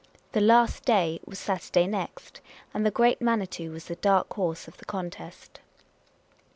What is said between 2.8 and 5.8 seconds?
the Great Manitou was the dark horse of the contest.